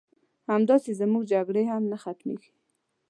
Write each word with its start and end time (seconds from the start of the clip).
همداسې 0.51 0.91
زمونږ 0.99 1.23
جګړې 1.31 1.63
هم 1.71 1.83
نه 1.91 1.97
ختميږي 2.03 2.51